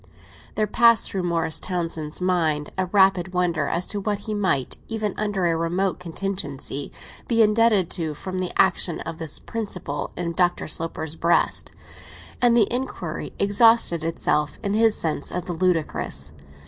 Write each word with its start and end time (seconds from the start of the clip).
There 0.55 0.65
passed 0.65 1.11
through 1.11 1.21
Morris 1.29 1.59
Townsend's 1.59 2.19
mind 2.19 2.71
a 2.75 2.87
rapid 2.87 3.33
wonder 3.35 3.67
as 3.67 3.85
to 3.85 4.01
what 4.01 4.17
he 4.17 4.33
might, 4.33 4.75
even 4.87 5.13
under 5.15 5.45
a 5.45 5.55
remote 5.55 5.99
contingency, 5.99 6.91
be 7.27 7.43
indebted 7.43 7.91
to 7.91 8.15
from 8.15 8.39
the 8.39 8.51
action 8.59 8.99
of 9.01 9.19
this 9.19 9.37
principle 9.37 10.09
in 10.17 10.33
Dr. 10.33 10.67
Sloper's 10.67 11.15
breast, 11.15 11.71
and 12.41 12.57
the 12.57 12.65
inquiry 12.73 13.31
exhausted 13.37 14.03
itself 14.03 14.57
in 14.63 14.73
his 14.73 14.95
sense 14.97 15.29
of 15.31 15.45
the 15.45 15.53
ludicrous. 15.53 16.31